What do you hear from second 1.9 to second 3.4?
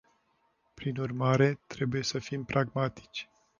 să fim pragmatici.